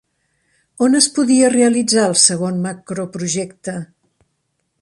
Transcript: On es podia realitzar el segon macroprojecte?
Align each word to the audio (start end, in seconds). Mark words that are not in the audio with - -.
On 0.85 0.99
es 0.99 1.07
podia 1.17 1.51
realitzar 1.55 2.07
el 2.13 2.17
segon 2.23 2.59
macroprojecte? 2.67 3.81